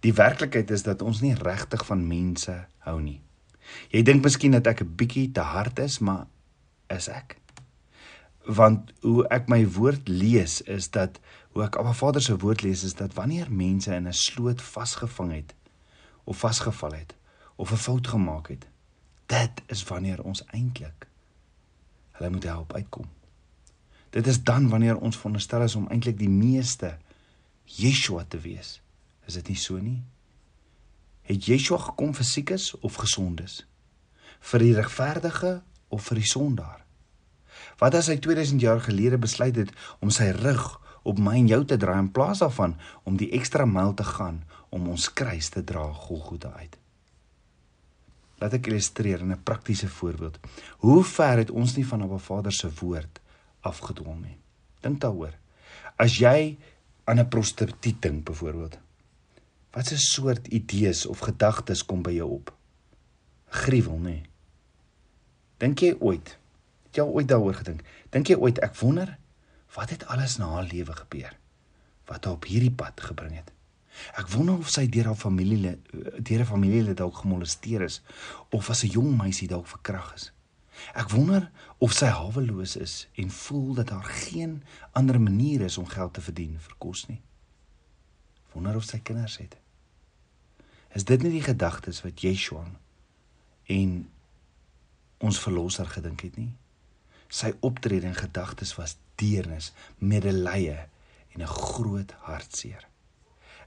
Die 0.00 0.14
werklikheid 0.14 0.70
is 0.70 0.82
dat 0.82 1.02
ons 1.02 1.20
nie 1.20 1.34
regtig 1.34 1.86
van 1.86 2.06
mense 2.06 2.54
hou 2.86 3.00
nie. 3.00 3.20
Jy 3.92 4.02
dink 4.02 4.24
miskien 4.24 4.54
dat 4.56 4.66
ek 4.66 4.80
'n 4.82 4.94
bietjie 4.96 5.32
te 5.32 5.40
hard 5.40 5.78
is, 5.78 5.98
maar 5.98 6.26
is 6.88 7.08
ek? 7.08 7.36
Want 8.46 8.92
hoe 9.00 9.26
ek 9.28 9.48
my 9.48 9.66
woord 9.66 10.08
lees 10.08 10.62
is 10.62 10.90
dat 10.90 11.20
hoe 11.52 11.64
ek 11.64 11.76
Abba 11.76 11.92
Vader 11.92 12.22
se 12.22 12.36
woord 12.36 12.62
lees 12.62 12.82
is 12.82 12.94
dat 12.94 13.14
wanneer 13.14 13.50
mense 13.50 13.94
in 13.94 14.06
'n 14.06 14.12
sloot 14.12 14.62
vasgevang 14.62 15.32
het 15.32 15.54
of 16.24 16.38
vasgeval 16.38 16.92
het 16.92 17.14
of 17.56 17.72
'n 17.72 17.76
fout 17.76 18.06
gemaak 18.06 18.48
het, 18.48 18.66
dit 19.26 19.62
is 19.66 19.84
wanneer 19.84 20.22
ons 20.22 20.44
eintlik 20.46 21.06
hulle 22.12 22.30
moet 22.30 22.44
help 22.44 22.72
uitkom. 22.72 23.06
Dit 24.10 24.26
is 24.26 24.42
dan 24.42 24.68
wanneer 24.68 24.96
ons 24.96 25.16
veronderstel 25.16 25.62
is 25.62 25.74
om 25.74 25.88
eintlik 25.88 26.18
die 26.18 26.28
meeste 26.28 26.96
Yeshua 27.64 28.24
te 28.28 28.38
wees. 28.38 28.80
Is 29.28 29.36
dit 29.36 29.52
nie 29.52 29.60
so 29.60 29.76
nie? 29.76 30.00
Het 31.28 31.50
Yeshua 31.50 31.76
gekom 31.90 32.14
vir 32.16 32.24
siekes 32.24 32.70
of 32.80 32.96
gesondes? 33.02 33.60
Vir 34.40 34.64
die 34.64 34.74
regverdige 34.78 35.58
of 35.92 36.06
vir 36.08 36.22
die 36.22 36.30
sondaar? 36.30 36.84
Wat 37.78 37.94
as 37.98 38.08
hy 38.08 38.16
2000 38.22 38.62
jaar 38.64 38.80
gelede 38.80 39.18
besluit 39.20 39.56
het 39.60 39.74
om 40.00 40.12
sy 40.14 40.30
rug 40.32 40.78
op 41.08 41.20
my 41.20 41.36
en 41.42 41.50
jou 41.50 41.60
te 41.68 41.76
draai 41.80 41.98
in 42.00 42.10
plaas 42.14 42.40
daarvan 42.40 42.78
om 43.04 43.18
die 43.20 43.30
ekstra 43.36 43.68
myl 43.68 43.92
te 43.98 44.06
gaan 44.06 44.42
om 44.74 44.88
ons 44.94 45.10
kruis 45.12 45.52
te 45.52 45.64
dra 45.64 45.84
Golgotha 46.06 46.54
uit? 46.56 46.80
Laat 48.40 48.54
ek 48.54 48.70
illustreer 48.70 49.20
in 49.20 49.32
'n 49.32 49.42
praktiese 49.44 49.88
voorbeeld. 49.88 50.38
Hoe 50.78 51.04
ver 51.04 51.38
het 51.38 51.50
ons 51.50 51.76
nie 51.76 51.86
van 51.86 52.02
Abba 52.02 52.18
Vader 52.18 52.52
se 52.52 52.70
woord 52.80 53.20
afgedwaal 53.60 54.18
nie? 54.18 54.38
Dink 54.80 55.00
daaroor. 55.00 55.34
As 55.96 56.18
jy 56.18 56.58
aan 57.04 57.18
'n 57.18 57.28
prostituut 57.28 58.02
dink 58.02 58.24
byvoorbeeld, 58.24 58.78
Wat 59.70 59.90
'n 59.92 59.96
soort 59.96 60.46
idees 60.46 61.06
of 61.06 61.18
gedagtes 61.18 61.84
kom 61.84 62.02
by 62.02 62.10
jou 62.10 62.30
op? 62.30 62.56
Gruwel, 63.46 63.98
nê? 63.98 64.02
Nee. 64.02 64.22
Dink 65.56 65.78
jy 65.78 65.96
ooit? 65.98 66.38
Het 66.86 66.96
jy 66.96 67.02
ooit 67.02 67.28
daaroor 67.28 67.54
gedink? 67.54 67.82
Dink 68.10 68.26
jy 68.26 68.36
ooit 68.36 68.58
ek 68.58 68.76
wonder 68.76 69.18
wat 69.74 69.90
het 69.90 70.06
alles 70.06 70.36
na 70.36 70.48
haar 70.48 70.64
lewe 70.64 70.92
gebeur? 70.92 71.36
Wat 72.04 72.24
haar 72.24 72.34
op 72.34 72.44
hierdie 72.44 72.72
pad 72.72 73.00
gebring 73.00 73.34
het? 73.34 73.52
Ek 74.16 74.28
wonder 74.28 74.58
of 74.58 74.70
sy 74.70 74.88
deur 74.88 75.04
haar 75.04 75.16
familie 75.16 75.78
deur 76.18 76.40
'n 76.40 76.44
familielid 76.44 76.96
dalk 76.96 77.16
gemolesteer 77.16 77.82
is 77.82 78.02
of 78.50 78.70
as 78.70 78.84
'n 78.84 78.90
jong 78.90 79.16
meisie 79.16 79.48
dalk 79.48 79.66
verkragt 79.66 80.14
is. 80.14 80.32
Ek 80.94 81.10
wonder 81.10 81.50
of 81.78 81.92
sy 81.92 82.06
haweloos 82.06 82.76
is 82.76 83.08
en 83.14 83.30
voel 83.30 83.74
dat 83.74 83.88
daar 83.88 84.04
geen 84.04 84.62
ander 84.92 85.20
manier 85.20 85.60
is 85.60 85.78
om 85.78 85.86
geld 85.86 86.14
te 86.14 86.20
verdien 86.20 86.58
vir 86.58 86.74
kos 86.78 87.06
nie 87.06 87.22
wonder 88.58 88.76
of 88.76 88.86
sy 88.88 88.98
kinders 89.06 89.38
het. 89.38 89.54
Is 90.98 91.06
dit 91.06 91.22
nie 91.22 91.36
die 91.36 91.44
gedagtes 91.44 92.02
wat 92.02 92.24
Yeshua 92.24 92.64
en 93.70 93.98
ons 95.22 95.38
verlosser 95.38 95.86
gedink 95.86 96.26
het 96.26 96.38
nie? 96.40 96.50
Sy 97.30 97.52
optrede 97.62 98.08
en 98.10 98.18
gedagtes 98.18 98.74
was 98.78 98.96
deernis, 99.20 99.72
medelee 99.98 100.78
en 101.34 101.42
'n 101.42 101.46
groot 101.46 102.12
hartseer. 102.26 102.86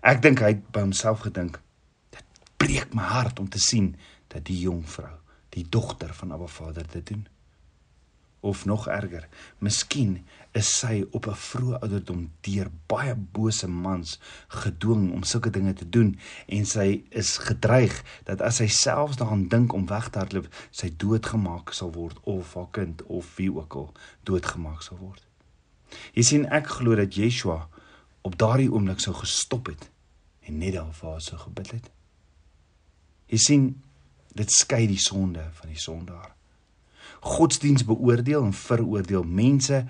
Ek 0.01 0.21
dink 0.21 0.39
hy 0.39 0.55
het 0.55 0.71
by 0.71 0.81
homself 0.81 1.19
gedink, 1.19 1.61
dit 2.09 2.25
breek 2.57 2.93
my 2.93 3.03
hart 3.03 3.39
om 3.39 3.49
te 3.49 3.59
sien 3.59 3.95
dat 4.27 4.45
die 4.45 4.59
jong 4.59 4.83
vrou, 4.89 5.17
die 5.49 5.69
dogter 5.69 6.13
van 6.13 6.31
Abba 6.31 6.47
Vader 6.47 6.87
dit 6.87 7.07
doen 7.07 7.27
of 8.41 8.65
nog 8.65 8.87
erger. 8.87 9.27
Miskien 9.57 10.25
is 10.51 10.69
sy 10.79 11.05
op 11.11 11.27
'n 11.27 11.37
vroeë 11.37 11.79
ouderdom 11.79 12.31
deur 12.41 12.71
baie 12.87 13.15
bose 13.15 13.67
mans 13.67 14.19
gedwing 14.47 15.11
om 15.13 15.23
sulke 15.23 15.49
dinge 15.49 15.73
te 15.73 15.89
doen 15.89 16.19
en 16.45 16.65
sy 16.65 17.03
is 17.09 17.37
gedreig 17.37 18.03
dat 18.23 18.41
as 18.41 18.55
sy 18.55 18.67
selfs 18.67 19.17
daaraan 19.17 19.47
dink 19.47 19.73
om 19.73 19.87
weg 19.87 20.09
te 20.09 20.19
hardloop, 20.19 20.47
sy 20.71 20.93
doodgemaak 20.97 21.73
sal 21.73 21.91
word 21.91 22.19
of 22.23 22.53
haar 22.53 22.71
kind 22.71 23.03
of 23.03 23.35
wie 23.35 23.53
ook 23.53 23.75
al 23.75 23.93
doodgemaak 24.23 24.81
sal 24.81 24.97
word. 24.97 25.25
Jy 26.13 26.23
sien 26.23 26.45
ek 26.45 26.67
glo 26.67 26.95
dat 26.95 27.15
Yeshua 27.15 27.67
op 28.21 28.37
daardie 28.37 28.71
oomblik 28.71 28.99
sou 28.99 29.13
gestop 29.15 29.67
het 29.67 29.89
en 30.41 30.57
net 30.57 30.73
daar 30.73 30.93
vir 30.93 31.09
haar 31.09 31.21
sou 31.21 31.37
gebid 31.37 31.71
het. 31.71 31.91
Jy 33.27 33.37
sien 33.37 33.81
dit 34.33 34.51
skei 34.51 34.87
die 34.87 34.99
sonde 34.99 35.49
van 35.53 35.69
die 35.69 35.79
sondaar 35.79 36.35
godsdiens 37.21 37.85
beoordeel 37.85 38.43
en 38.43 38.53
veroordeel 38.53 39.23
mense 39.23 39.85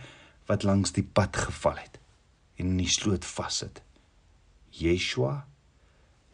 wat 0.45 0.63
langs 0.63 0.91
die 0.91 1.03
pad 1.03 1.37
geval 1.37 1.77
het 1.79 1.99
en 2.59 2.67
in 2.75 2.77
die 2.77 2.91
sloot 2.91 3.25
vassit. 3.25 3.81
Yeshua 4.69 5.45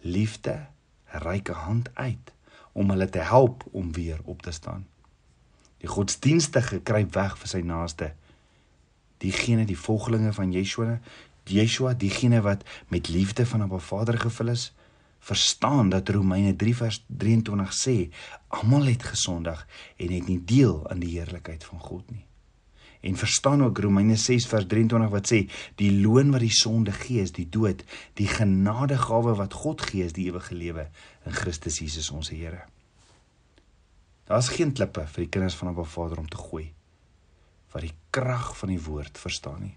liefde 0.01 0.65
reik 1.05 1.49
'n 1.49 1.63
hand 1.67 1.89
uit 1.93 2.33
om 2.71 2.89
hulle 2.89 3.09
te 3.09 3.19
help 3.19 3.63
om 3.71 3.93
weer 3.93 4.19
op 4.23 4.41
te 4.41 4.51
staan. 4.51 4.87
Die 5.77 5.89
godsdienstige 5.89 6.79
kry 6.79 7.07
weg 7.09 7.37
vir 7.37 7.47
sy 7.47 7.61
naaste. 7.65 8.13
Diegene 9.17 9.65
die 9.65 9.77
volgelinge 9.77 10.33
van 10.33 10.51
Yeshua, 10.51 10.99
Yeshua 11.43 11.93
diegene 11.93 12.41
wat 12.41 12.63
met 12.87 13.09
liefde 13.09 13.45
van 13.45 13.63
'n 13.63 13.79
Vader 13.79 14.19
gevul 14.19 14.47
is, 14.47 14.73
verstaan 15.19 15.89
dat 15.89 16.09
Romeine 16.09 16.55
3 16.55 16.75
vers 16.75 17.03
23 17.07 17.73
sê 17.73 17.95
almal 18.47 18.85
het 18.91 19.03
gesondig 19.03 19.67
en 19.97 20.11
het 20.11 20.27
nie 20.27 20.39
deel 20.43 20.89
aan 20.89 20.99
die 21.03 21.17
heerlikheid 21.17 21.63
van 21.63 21.79
God 21.79 22.11
nie. 22.11 22.23
En 23.01 23.15
verstaan 23.15 23.63
ook 23.63 23.77
Romeine 23.77 24.15
6 24.15 24.47
vers 24.47 24.65
23 24.67 25.11
wat 25.11 25.29
sê 25.31 25.43
die 25.75 25.91
loon 26.01 26.31
wat 26.31 26.43
die 26.43 26.53
sonde 26.53 26.91
gee 26.91 27.21
is 27.21 27.35
die 27.35 27.49
dood, 27.49 27.83
die 28.13 28.27
genadegawe 28.27 29.35
wat 29.37 29.53
God 29.53 29.81
gee 29.81 30.05
is 30.05 30.15
die 30.17 30.27
ewige 30.31 30.55
lewe 30.55 30.89
in 31.25 31.35
Christus 31.35 31.79
Jesus 31.79 32.09
ons 32.11 32.29
Here. 32.33 32.65
Daar's 34.27 34.49
geen 34.51 34.73
klippe 34.75 35.05
vir 35.07 35.23
die 35.23 35.31
kinders 35.31 35.55
van 35.55 35.69
'n 35.71 35.85
Vader 35.85 36.19
om 36.19 36.27
te 36.27 36.37
gooi 36.37 36.73
wat 37.71 37.81
die 37.81 37.95
krag 38.09 38.57
van 38.57 38.69
die 38.69 38.81
woord 38.81 39.17
verstaan 39.17 39.61
nie. 39.61 39.75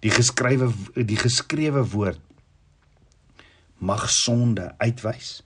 Die 0.00 0.10
geskrywe 0.10 0.72
die 0.94 1.16
geskrewe 1.16 1.84
woord 1.84 2.20
mag 3.82 4.06
sonde 4.10 4.68
uitwys, 4.78 5.40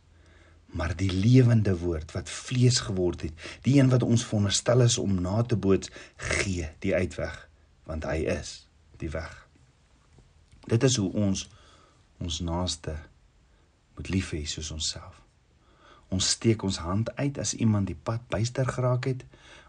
maar 0.77 0.93
die 0.97 1.11
lewende 1.13 1.73
woord 1.81 2.13
wat 2.13 2.29
vlees 2.29 2.83
geword 2.85 3.25
het, 3.25 3.45
die 3.65 3.79
een 3.79 3.89
wat 3.89 4.05
ons 4.05 4.27
veronderstel 4.29 4.85
is 4.85 4.99
om 5.01 5.15
na 5.25 5.41
te 5.43 5.57
boots, 5.57 5.91
gee 6.17 6.69
die 6.85 6.93
uitweg, 6.95 7.37
want 7.89 8.05
hy 8.05 8.27
is 8.37 8.67
die 9.01 9.11
weg. 9.11 9.33
Dit 10.69 10.85
is 10.85 10.99
hoe 11.01 11.13
ons 11.13 11.47
ons 12.21 12.41
naaste 12.41 12.97
moet 13.97 14.09
lief 14.13 14.33
hê 14.33 14.43
soos 14.49 14.71
onsself. 14.73 15.21
Ons 16.13 16.31
steek 16.37 16.63
ons 16.65 16.79
hand 16.85 17.11
uit 17.17 17.39
as 17.39 17.55
iemand 17.57 17.89
die 17.91 17.99
pad 18.09 18.25
byster 18.33 18.69
geraak 18.69 19.09
het. 19.11 19.25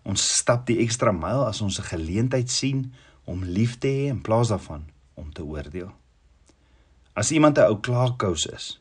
Ons 0.08 0.28
stap 0.38 0.68
die 0.68 0.80
ekstra 0.84 1.12
myl 1.12 1.46
as 1.48 1.62
ons 1.62 1.80
'n 1.80 1.90
geleentheid 1.92 2.52
sien 2.52 2.94
om 3.26 3.44
lief 3.44 3.78
te 3.78 3.88
hê 3.88 4.08
in 4.08 4.22
plaas 4.22 4.48
daarvan 4.48 4.88
om 5.16 5.34
te 5.34 5.44
oordeel. 5.44 5.92
As 7.18 7.32
iemand 7.32 7.58
'n 7.58 7.70
ou 7.72 7.80
klaarkous 7.80 8.46
is, 8.46 8.80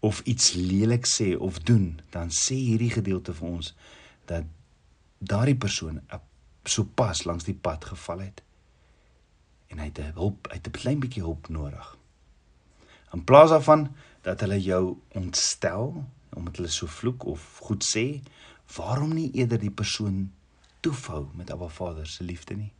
of 0.00 0.20
iets 0.24 0.52
lelik 0.52 1.04
sê 1.06 1.36
of 1.36 1.58
doen, 1.58 2.00
dan 2.10 2.30
sê 2.30 2.54
hierdie 2.54 2.90
gedeelte 2.90 3.34
vir 3.34 3.48
ons 3.48 3.74
dat 4.24 4.44
daardie 5.18 5.56
persoon 5.56 6.00
so 6.64 6.84
pas 6.84 7.24
langs 7.24 7.44
die 7.44 7.54
pad 7.54 7.84
geval 7.84 8.18
het 8.18 8.42
en 9.68 9.78
hy 9.78 9.84
het 9.90 10.00
hulp, 10.16 10.48
hy 10.50 10.56
het 10.56 10.66
'n 10.68 10.78
klein 10.80 11.00
bietjie 11.00 11.22
hulp 11.22 11.48
nodig. 11.48 11.96
In 13.12 13.24
plaas 13.24 13.50
daarvan 13.50 13.94
dat 14.22 14.40
hulle 14.40 14.60
jou 14.60 14.96
ontstel 15.08 16.04
omdat 16.36 16.56
hulle 16.56 16.68
so 16.68 16.86
vloek 16.86 17.24
of 17.24 17.58
goed 17.62 17.84
sê, 17.84 18.22
waarom 18.76 19.12
nie 19.14 19.32
eerder 19.32 19.58
die 19.58 19.70
persoon 19.70 20.32
toefou 20.80 21.28
met 21.34 21.50
Abba 21.50 21.68
Vader 21.68 22.06
se 22.06 22.24
liefde 22.24 22.54
nie? 22.54 22.72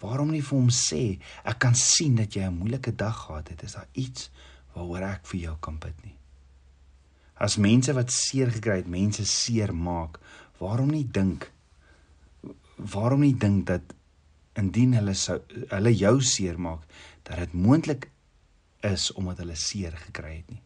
Waarom 0.00 0.30
nie 0.30 0.42
vir 0.42 0.58
hom 0.58 0.70
sê 0.70 1.18
ek 1.44 1.58
kan 1.58 1.74
sien 1.74 2.16
dat 2.16 2.34
jy 2.34 2.46
'n 2.46 2.58
moeilike 2.58 2.94
dag 2.96 3.26
gehad 3.26 3.48
het, 3.48 3.62
is 3.62 3.72
daar 3.72 3.88
iets 3.92 4.30
waaroor 4.74 5.02
ek 5.02 5.26
vir 5.26 5.40
jou 5.40 5.56
kan 5.60 5.78
bid 5.78 6.04
nie? 6.04 6.16
As 7.34 7.56
mense 7.56 7.92
wat 7.92 8.12
seer 8.12 8.50
gekry 8.50 8.76
het, 8.76 8.86
mense 8.86 9.24
seer 9.26 9.74
maak, 9.74 10.20
waarom 10.58 10.90
nie 10.90 11.04
dink 11.04 11.50
waarom 12.76 13.20
nie 13.20 13.34
dink 13.38 13.66
dat 13.66 13.94
indien 14.58 14.94
hulle 14.94 15.14
sou 15.14 15.38
hulle 15.70 15.92
jou 15.94 16.20
seer 16.20 16.58
maak, 16.58 16.82
dat 17.22 17.38
dit 17.38 17.52
moontlik 17.52 18.10
is 18.82 19.12
omdat 19.12 19.38
hulle 19.38 19.56
seer 19.56 19.96
gekry 19.96 20.36
het 20.36 20.50
nie. 20.50 20.62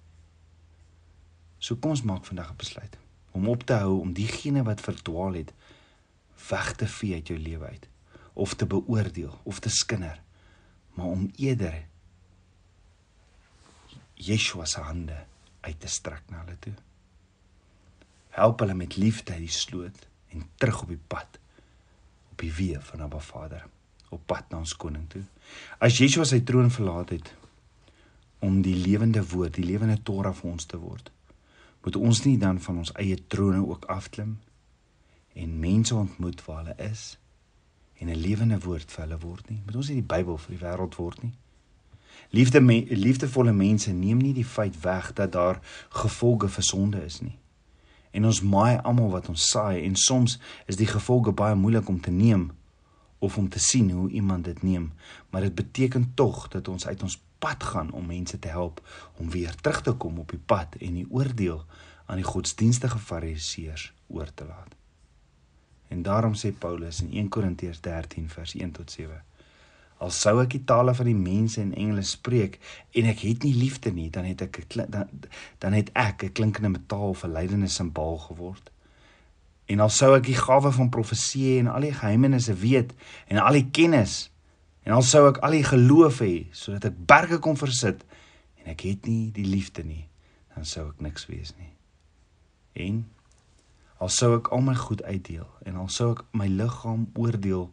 So 1.58 1.76
kom 1.76 1.90
ons 1.90 2.02
maak 2.02 2.24
vandag 2.24 2.50
'n 2.50 2.56
besluit 2.56 2.98
om 3.32 3.48
op 3.48 3.62
te 3.62 3.72
hou 3.72 4.00
om 4.00 4.12
diegene 4.12 4.62
wat 4.62 4.80
verdwaal 4.80 5.32
het 5.32 5.52
weg 6.48 6.72
te 6.80 6.86
vee 6.86 7.14
uit 7.14 7.28
jou 7.28 7.38
lewe 7.38 7.66
uit 7.66 7.88
of 8.38 8.54
te 8.54 8.66
beoordeel 8.66 9.34
of 9.42 9.58
te 9.60 9.70
skinder, 9.70 10.20
maar 10.94 11.06
om 11.06 11.30
eerder 11.36 11.86
Yeshua 14.14 14.64
se 14.66 14.80
hande 14.80 15.16
uit 15.60 15.80
te 15.80 15.90
strek 15.90 16.30
na 16.30 16.42
hulle 16.42 16.56
toe. 16.62 16.74
Help 18.34 18.62
hulle 18.62 18.74
met 18.78 18.96
liefde 18.96 19.34
uit 19.34 19.46
die 19.46 19.54
sloot 19.54 20.06
en 20.34 20.46
terug 20.54 20.82
op 20.82 20.94
die 20.94 21.02
pad 21.14 21.38
op 22.32 22.42
die 22.42 22.52
weë 22.54 22.82
van 22.90 23.02
Abba 23.06 23.20
Vader 23.22 23.66
op 24.14 24.22
pad 24.26 24.50
na 24.50 24.62
ons 24.62 24.76
koning 24.78 25.06
toe. 25.10 25.24
As 25.82 25.98
Yeshua 25.98 26.26
sy 26.28 26.40
troon 26.46 26.70
verlaat 26.72 27.12
het 27.16 27.34
om 28.44 28.60
die 28.62 28.76
lewende 28.78 29.24
woord, 29.26 29.58
die 29.58 29.66
lewende 29.66 29.98
Torah 30.06 30.34
vir 30.34 30.52
ons 30.52 30.66
te 30.70 30.78
word, 30.78 31.10
moet 31.82 31.98
ons 31.98 32.22
nie 32.24 32.38
dan 32.38 32.60
van 32.62 32.84
ons 32.84 32.94
eie 33.02 33.18
trone 33.30 33.60
ook 33.66 33.88
afklim 33.90 34.36
en 35.34 35.58
mense 35.62 35.94
ontmoet 35.94 36.42
waar 36.46 36.62
hulle 36.62 36.76
is 36.90 37.16
en 37.98 38.08
'n 38.08 38.16
lewende 38.16 38.58
woord 38.60 38.92
vir 38.92 39.04
hulle 39.04 39.18
word 39.18 39.50
nie. 39.50 39.62
Moet 39.66 39.76
ons 39.76 39.88
nie 39.88 40.00
die 40.00 40.14
Bybel 40.14 40.36
vir 40.36 40.56
die 40.56 40.64
wêreld 40.64 40.96
word 40.96 41.22
nie. 41.22 41.32
Liefde 42.30 42.60
me, 42.60 42.84
liefdevolle 42.88 43.52
mense 43.52 43.92
neem 43.92 44.18
nie 44.18 44.32
die 44.32 44.44
feit 44.44 44.80
weg 44.80 45.12
dat 45.12 45.32
daar 45.32 45.60
gevolge 45.88 46.48
vir 46.48 46.62
sonde 46.62 47.04
is 47.04 47.20
nie. 47.20 47.38
En 48.10 48.24
ons 48.24 48.42
maai 48.42 48.76
almal 48.76 49.10
wat 49.10 49.28
ons 49.28 49.48
saai 49.48 49.84
en 49.84 49.96
soms 49.96 50.38
is 50.66 50.76
die 50.76 50.86
gevolge 50.86 51.32
baie 51.32 51.54
moeilik 51.54 51.88
om 51.88 52.00
te 52.00 52.10
neem 52.10 52.50
of 53.18 53.38
om 53.38 53.48
te 53.48 53.58
sien 53.58 53.90
hoe 53.90 54.10
iemand 54.10 54.44
dit 54.44 54.62
neem, 54.62 54.92
maar 55.30 55.40
dit 55.40 55.54
beteken 55.54 56.12
tog 56.14 56.48
dat 56.48 56.68
ons 56.68 56.86
uit 56.86 57.02
ons 57.02 57.20
pad 57.38 57.64
gaan 57.64 57.90
om 57.92 58.06
mense 58.06 58.38
te 58.38 58.48
help 58.48 58.82
om 59.16 59.30
weer 59.30 59.54
terug 59.54 59.82
te 59.82 59.92
kom 59.92 60.18
op 60.18 60.30
die 60.30 60.42
pad 60.46 60.76
en 60.80 60.94
die 60.94 61.06
oordeel 61.10 61.64
aan 62.06 62.16
die 62.16 62.28
godsdienstige 62.28 62.98
fariseërs 62.98 63.92
oor 64.06 64.34
te 64.34 64.44
laat. 64.44 64.77
En 65.88 66.02
daarom 66.02 66.34
sê 66.34 66.52
Paulus 66.52 67.00
in 67.02 67.12
1 67.12 67.28
Korintiërs 67.28 67.80
13 67.80 68.28
vers 68.28 68.54
1 68.54 68.70
tot 68.70 68.90
7 68.90 69.22
Al 69.98 70.12
sou 70.14 70.36
ek 70.38 70.52
die 70.54 70.62
tale 70.66 70.94
van 70.94 71.08
die 71.10 71.18
mense 71.18 71.58
en 71.60 71.72
engele 71.74 72.04
spreek 72.06 72.58
en 72.94 73.08
ek 73.10 73.24
het 73.26 73.44
nie 73.46 73.54
liefde 73.58 73.90
nie, 73.94 74.06
dan 74.14 74.28
het 74.28 74.44
ek 74.46 74.60
dan 74.76 75.08
dan 75.58 75.74
het 75.74 75.90
ek 75.98 76.22
'n 76.24 76.32
klinkende 76.32 76.70
metaal 76.70 77.08
of 77.14 77.24
'n 77.24 77.34
lydende 77.34 77.68
simbool 77.68 78.18
geword. 78.18 78.70
En 79.66 79.80
al 79.80 79.90
sou 79.90 80.16
ek 80.16 80.24
die 80.24 80.38
gawe 80.38 80.72
van 80.72 80.88
profesie 80.88 81.58
en 81.58 81.66
al 81.66 81.80
die 81.80 81.92
geheimenisse 81.92 82.54
weet 82.54 82.94
en 83.26 83.38
al 83.38 83.52
die 83.52 83.70
kennis 83.70 84.30
en 84.82 84.92
al 84.92 85.02
sou 85.02 85.28
ek 85.28 85.36
al 85.38 85.50
die 85.50 85.64
geloof 85.64 86.20
hê 86.20 86.46
sodat 86.52 86.84
ek 86.84 87.06
berge 87.06 87.38
kon 87.38 87.56
versit 87.56 88.04
en 88.62 88.70
ek 88.70 88.80
het 88.80 89.06
nie 89.06 89.30
die 89.32 89.44
liefde 89.44 89.82
nie, 89.82 90.08
dan 90.54 90.64
sou 90.64 90.88
ek 90.88 91.00
niks 91.00 91.26
wees 91.26 91.52
nie. 91.58 91.72
En 92.72 93.04
al 93.98 94.10
sou 94.14 94.36
ek 94.38 94.50
al 94.54 94.62
my 94.62 94.74
goed 94.78 95.02
uitdeel 95.02 95.46
en 95.66 95.78
al 95.82 95.88
sou 95.90 96.12
ek 96.14 96.24
my 96.38 96.46
liggaam 96.50 97.08
oordeel 97.18 97.68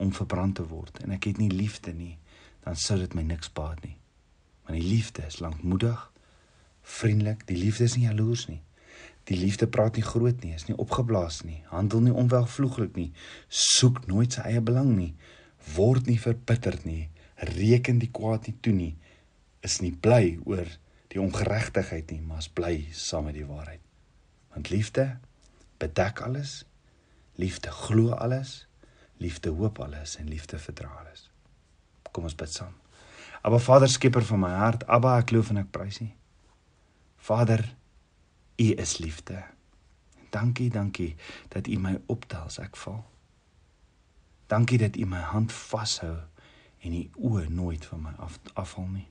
om 0.00 0.12
verbrand 0.16 0.58
te 0.60 0.66
word 0.68 1.00
en 1.04 1.12
ek 1.16 1.30
het 1.30 1.40
nie 1.40 1.50
liefde 1.52 1.92
nie, 1.96 2.16
dan 2.64 2.76
sou 2.76 2.98
dit 3.00 3.14
my 3.16 3.24
niks 3.24 3.52
baat 3.56 3.80
nie. 3.84 3.96
Want 4.66 4.76
die 4.76 4.86
liefde 4.86 5.24
is 5.26 5.40
lankmoedig, 5.40 6.02
vriendelik, 6.82 7.46
die 7.48 7.58
liefde 7.58 7.86
is 7.88 7.96
nie 7.96 8.06
jaloers 8.08 8.46
nie. 8.50 8.60
Die 9.28 9.38
liefde 9.38 9.68
praat 9.68 9.96
nie 9.96 10.04
groot 10.04 10.44
nie, 10.44 10.54
is 10.56 10.66
nie 10.68 10.76
opgeblaas 10.80 11.42
nie, 11.46 11.60
handel 11.70 12.02
nie 12.04 12.14
onwelvloeglik 12.16 12.96
nie, 12.98 13.10
soek 13.48 14.02
nooit 14.10 14.36
sy 14.36 14.44
eie 14.48 14.62
belang 14.64 14.92
nie, 14.96 15.12
word 15.76 16.08
nie 16.08 16.18
verbitterd 16.20 16.86
nie, 16.88 17.08
reken 17.56 18.00
die 18.00 18.10
kwaad 18.12 18.48
nie 18.48 18.56
toe 18.64 18.74
nie, 18.76 18.94
is 19.64 19.78
nie 19.84 19.92
bly 19.92 20.38
oor 20.48 20.68
die 21.12 21.20
ongeregtigheid 21.20 22.12
nie, 22.14 22.20
maar 22.24 22.42
is 22.44 22.50
bly 22.52 22.74
saam 22.96 23.28
met 23.28 23.36
die 23.36 23.46
waarheid. 23.46 23.82
Want 24.54 24.72
liefde 24.72 25.06
bedek 25.80 26.20
alles. 26.26 26.60
Liefde 27.40 27.72
glo 27.72 28.12
alles. 28.12 28.66
Liefde 29.20 29.50
hoop 29.56 29.80
alles 29.80 30.16
en 30.20 30.28
liefde 30.28 30.58
verdra 30.58 30.92
alles. 31.00 31.28
Kom 32.10 32.24
ons 32.28 32.36
bid 32.36 32.52
saam. 32.52 32.76
Aba 33.40 33.58
Vader 33.58 33.88
skieper 33.88 34.24
van 34.24 34.42
my 34.42 34.52
hart, 34.52 34.84
Aba 34.88 35.16
ek 35.20 35.32
loof 35.32 35.52
en 35.52 35.62
ek 35.62 35.70
prys 35.72 36.00
U. 36.04 36.08
Vader, 37.24 37.62
U 38.60 38.66
is 38.84 38.98
liefde. 39.00 39.38
Dankie, 40.32 40.68
dankie 40.70 41.14
dat 41.52 41.68
U 41.68 41.78
my 41.80 41.94
optel 42.12 42.48
as 42.48 42.60
ek 42.60 42.76
val. 42.80 43.00
Dankie 44.52 44.78
dat 44.80 44.96
U 44.96 45.06
my 45.08 45.22
hand 45.32 45.52
vashou 45.52 46.16
en 46.80 46.96
U 46.96 47.02
oë 47.30 47.48
nooit 47.52 47.84
van 47.92 48.04
my 48.04 48.12
af 48.20 48.36
afhaal 48.60 48.88
nie. 48.92 49.08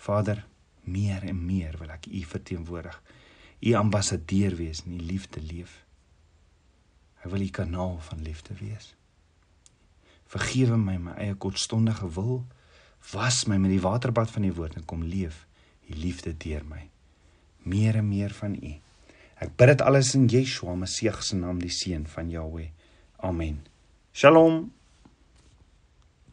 Vader, 0.00 0.44
meer 0.84 1.24
en 1.28 1.44
meer 1.44 1.76
wil 1.80 1.92
ek 1.92 2.08
U 2.08 2.22
verteenwoordig. 2.34 2.96
U 3.60 3.74
ambassadeur 3.76 4.56
wees 4.56 4.82
in 4.86 4.96
die 4.98 5.06
liefde 5.06 5.40
leef. 5.40 5.84
Hy 7.20 7.30
wil 7.30 7.42
'n 7.44 7.50
kanaal 7.50 7.98
van 8.00 8.22
liefde 8.22 8.54
wees. 8.54 8.94
Vergewe 10.24 10.76
my 10.76 10.96
my 10.96 11.12
eie 11.12 11.34
kortstondige 11.34 12.08
wil. 12.14 12.46
Was 13.12 13.44
my 13.44 13.56
met 13.56 13.70
die 13.70 13.80
waterbad 13.80 14.30
van 14.30 14.42
die 14.42 14.54
woord 14.54 14.74
en 14.76 14.84
kom 14.84 15.02
leef 15.02 15.46
die 15.86 15.96
liefde 15.96 16.36
deur 16.36 16.64
my. 16.64 16.88
Meer 17.62 17.96
en 17.96 18.08
meer 18.08 18.30
van 18.30 18.54
U. 18.54 18.74
Ek 19.40 19.56
bid 19.56 19.68
dit 19.68 19.80
alles 19.80 20.14
in 20.14 20.28
Yeshua 20.28 20.74
Messie 20.74 21.12
se 21.20 21.36
naam, 21.36 21.58
die 21.58 21.70
seun 21.70 22.06
van 22.06 22.30
Jahweh. 22.30 22.70
Amen. 23.18 23.66
Shalom. 24.12 24.72